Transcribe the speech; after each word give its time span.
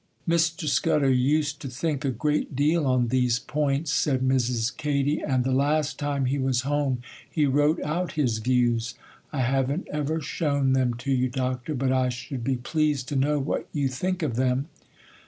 'Mr. 0.27 0.67
Scudder 0.67 1.11
used 1.11 1.61
to 1.61 1.67
think 1.69 2.03
a 2.03 2.09
great 2.09 2.55
deal 2.55 2.87
on 2.87 3.09
these 3.09 3.37
points,' 3.37 3.93
said 3.93 4.21
Mrs. 4.21 4.75
Katy, 4.75 5.19
'and 5.21 5.43
the 5.43 5.51
last 5.51 5.99
time 5.99 6.25
he 6.25 6.39
was 6.39 6.61
home 6.61 7.03
he 7.29 7.45
wrote 7.45 7.79
out 7.83 8.13
his 8.13 8.39
views. 8.39 8.95
I 9.31 9.41
haven't 9.41 9.87
ever 9.91 10.19
shown 10.19 10.73
them 10.73 10.95
to 10.95 11.11
you, 11.11 11.29
Doctor; 11.29 11.75
but 11.75 11.91
I 11.91 12.09
should 12.09 12.43
be 12.43 12.55
pleased 12.55 13.09
to 13.09 13.15
know 13.15 13.37
what 13.37 13.67
you 13.73 13.87
think 13.87 14.23
of 14.23 14.37
them. 14.37 14.69